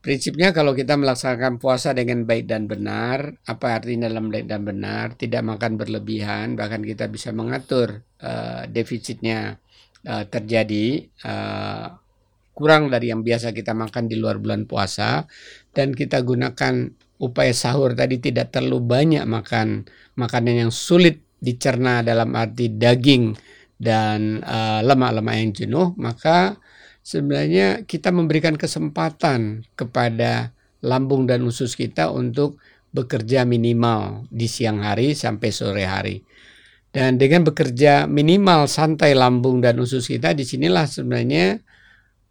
Prinsipnya 0.06 0.54
kalau 0.54 0.78
kita 0.78 0.94
melaksanakan 1.02 1.58
puasa 1.58 1.90
dengan 1.90 2.30
baik 2.30 2.46
dan 2.46 2.70
benar, 2.70 3.42
apa 3.50 3.82
artinya 3.82 4.06
dalam 4.06 4.30
baik 4.30 4.46
dan 4.46 4.62
benar? 4.62 5.18
Tidak 5.18 5.42
makan 5.42 5.82
berlebihan, 5.82 6.54
bahkan 6.54 6.86
kita 6.86 7.10
bisa 7.10 7.34
mengatur 7.34 8.06
uh, 8.22 8.70
defisitnya 8.70 9.58
uh, 10.08 10.26
terjadi 10.30 11.10
uh, 11.26 11.98
kurang 12.56 12.88
dari 12.88 13.12
yang 13.12 13.26
biasa 13.26 13.52
kita 13.52 13.76
makan 13.76 14.08
di 14.08 14.16
luar 14.16 14.40
bulan 14.40 14.64
puasa 14.64 15.28
dan 15.76 15.92
kita 15.92 16.24
gunakan 16.24 16.94
upaya 17.20 17.52
sahur 17.52 17.92
tadi 17.92 18.24
tidak 18.24 18.56
terlalu 18.56 18.80
banyak 18.80 19.24
makan 19.28 19.84
makanan 20.16 20.68
yang 20.68 20.72
sulit 20.72 21.20
dicerna 21.44 22.02
dalam 22.02 22.32
arti 22.34 22.72
daging 22.72 23.36
dan 23.76 24.40
uh, 24.44 24.80
lemak-lemak 24.82 25.36
yang 25.36 25.52
jenuh, 25.52 25.88
maka 26.00 26.56
sebenarnya 27.04 27.84
kita 27.84 28.10
memberikan 28.10 28.56
kesempatan 28.56 29.68
kepada 29.76 30.56
lambung 30.80 31.28
dan 31.28 31.44
usus 31.44 31.76
kita 31.76 32.10
untuk 32.10 32.58
bekerja 32.96 33.44
minimal 33.44 34.24
di 34.32 34.48
siang 34.48 34.80
hari 34.80 35.12
sampai 35.12 35.50
sore 35.52 35.84
hari. 35.84 36.24
Dan 36.96 37.20
dengan 37.20 37.44
bekerja 37.44 38.08
minimal 38.08 38.72
santai 38.72 39.12
lambung 39.12 39.60
dan 39.60 39.76
usus 39.84 40.08
kita, 40.08 40.32
di 40.32 40.48
sinilah 40.48 40.88
sebenarnya 40.88 41.60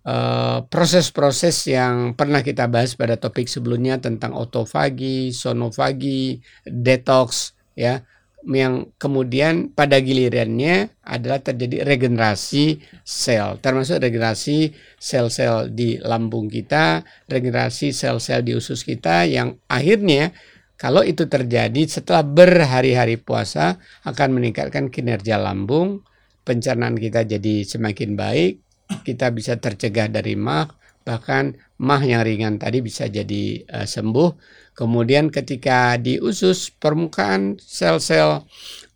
Eh, 0.04 0.58
proses-proses 0.68 1.64
uh, 1.64 1.80
yang 1.80 1.94
pernah 2.12 2.44
kita 2.44 2.68
bahas 2.68 2.92
pada 2.92 3.16
topik 3.16 3.48
sebelumnya 3.48 3.96
tentang 3.96 4.36
otofagi, 4.36 5.32
sonofagi, 5.32 6.44
detox 6.68 7.56
ya 7.72 8.04
yang 8.44 8.92
kemudian 9.00 9.72
pada 9.72 9.96
gilirannya 10.04 10.92
adalah 11.00 11.40
terjadi 11.40 11.88
regenerasi 11.88 12.84
sel 13.00 13.56
termasuk 13.64 14.04
regenerasi 14.04 14.76
sel-sel 15.00 15.72
di 15.72 15.96
lambung 16.04 16.52
kita, 16.52 17.00
regenerasi 17.24 17.96
sel-sel 17.96 18.44
di 18.44 18.52
usus 18.52 18.84
kita 18.84 19.24
yang 19.24 19.56
akhirnya 19.72 20.36
kalau 20.74 21.06
itu 21.06 21.30
terjadi 21.30 21.86
setelah 21.86 22.26
berhari-hari 22.26 23.14
puasa 23.16 23.78
akan 24.02 24.38
meningkatkan 24.38 24.90
kinerja 24.90 25.38
lambung, 25.38 26.02
pencernaan 26.42 26.98
kita 26.98 27.22
jadi 27.22 27.62
semakin 27.62 28.18
baik, 28.18 28.58
kita 29.06 29.30
bisa 29.30 29.56
tercegah 29.56 30.10
dari 30.10 30.34
mah 30.34 30.68
bahkan 31.04 31.52
mah 31.76 32.00
yang 32.00 32.24
ringan 32.24 32.56
tadi 32.56 32.80
bisa 32.80 33.06
jadi 33.06 33.60
uh, 33.68 33.86
sembuh. 33.86 34.30
Kemudian 34.74 35.30
ketika 35.30 35.94
di 36.00 36.18
usus 36.18 36.72
permukaan 36.72 37.60
sel-sel 37.60 38.42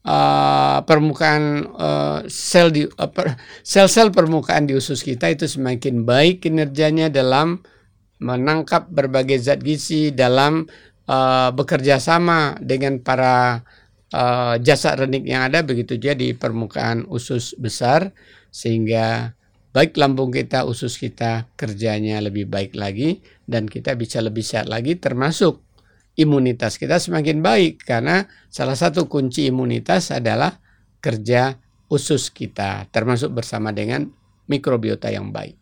uh, 0.03 0.79
permukaan 0.83 1.69
uh, 1.79 2.19
sel 2.27 2.73
di 2.73 2.89
sel 2.89 3.37
sel-sel 3.63 4.09
permukaan 4.11 4.67
di 4.67 4.75
usus 4.75 5.05
kita 5.05 5.31
itu 5.31 5.47
semakin 5.47 6.03
baik 6.03 6.43
kinerjanya 6.49 7.13
dalam 7.13 7.63
menangkap 8.19 8.91
berbagai 8.91 9.39
zat 9.39 9.63
gizi 9.63 10.11
dalam 10.11 10.67
uh, 11.09 11.51
bekerja 11.57 11.99
sama 11.99 12.55
dengan 12.61 13.01
para 13.01 13.65
uh, 14.13 14.55
jasa 14.61 14.95
renik 14.95 15.25
yang 15.25 15.49
ada 15.49 15.65
begitu 15.65 15.97
juga 15.97 16.15
di 16.15 16.37
permukaan 16.37 17.09
usus 17.09 17.57
besar 17.57 18.13
sehingga 18.53 19.33
baik 19.73 19.97
lambung 20.01 20.33
kita, 20.33 20.65
usus 20.65 20.97
kita 20.97 21.49
kerjanya 21.57 22.21
lebih 22.21 22.49
baik 22.49 22.77
lagi 22.77 23.21
dan 23.45 23.69
kita 23.69 23.97
bisa 23.97 24.21
lebih 24.21 24.45
sehat 24.45 24.69
lagi 24.69 24.97
termasuk 24.97 25.61
imunitas 26.19 26.77
kita 26.77 26.99
semakin 26.99 27.41
baik 27.41 27.87
karena 27.87 28.27
salah 28.51 28.75
satu 28.75 29.07
kunci 29.07 29.47
imunitas 29.47 30.11
adalah 30.11 30.59
kerja 30.99 31.57
usus 31.89 32.29
kita 32.35 32.91
termasuk 32.91 33.33
bersama 33.33 33.71
dengan 33.71 34.11
mikrobiota 34.51 35.09
yang 35.09 35.31
baik. 35.31 35.55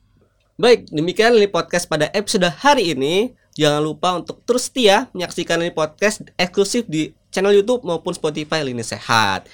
Baik, 0.57 0.89
demikian 0.89 1.37
podcast 1.53 1.85
pada 1.85 2.09
episode 2.17 2.49
hari 2.49 2.97
ini. 2.97 3.37
Jangan 3.57 3.81
lupa 3.81 4.21
untuk 4.21 4.45
terus 4.45 4.69
setia 4.69 5.09
menyaksikan 5.17 5.57
ini 5.65 5.73
podcast 5.73 6.21
eksklusif 6.37 6.85
di 6.85 7.17
channel 7.33 7.57
YouTube 7.57 7.89
maupun 7.89 8.13
Spotify 8.13 8.61
Lini 8.61 8.85
Sehat. 8.85 9.49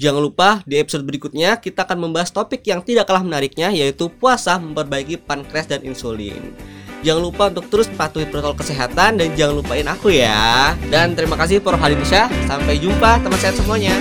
Jangan 0.00 0.24
lupa 0.24 0.48
di 0.64 0.80
episode 0.80 1.04
berikutnya 1.04 1.60
kita 1.60 1.84
akan 1.84 2.08
membahas 2.08 2.32
topik 2.32 2.64
yang 2.64 2.80
tidak 2.80 3.04
kalah 3.04 3.20
menariknya 3.20 3.68
yaitu 3.68 4.08
puasa 4.08 4.56
memperbaiki 4.56 5.20
pankreas 5.20 5.68
dan 5.68 5.84
insulin. 5.84 6.56
Jangan 7.04 7.22
lupa 7.22 7.52
untuk 7.52 7.68
terus 7.68 7.92
patuhi 7.92 8.24
protokol 8.24 8.64
kesehatan 8.64 9.20
dan 9.20 9.28
jangan 9.36 9.60
lupain 9.60 9.84
aku 9.84 10.16
ya. 10.16 10.72
Dan 10.88 11.12
terima 11.12 11.36
kasih 11.36 11.60
Prof 11.60 11.76
Halinisha. 11.76 12.32
Sampai 12.48 12.80
jumpa 12.80 13.20
teman 13.20 13.36
sehat 13.36 13.58
semuanya. 13.58 13.92